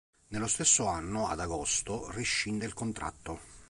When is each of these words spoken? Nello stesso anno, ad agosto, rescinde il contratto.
Nello 0.29 0.47
stesso 0.47 0.87
anno, 0.87 1.27
ad 1.27 1.39
agosto, 1.39 2.09
rescinde 2.09 2.65
il 2.65 2.73
contratto. 2.73 3.39